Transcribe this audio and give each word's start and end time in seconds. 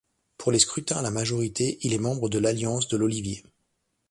Pour 0.39 0.51
les 0.51 0.57
scrutins 0.57 0.95
à 0.97 1.03
la 1.03 1.11
majorité, 1.11 1.77
il 1.83 1.93
est 1.93 1.99
membre 1.99 2.27
de 2.27 2.39
l'alliance 2.39 2.87
de 2.87 2.97
l'Olivier. 2.97 3.43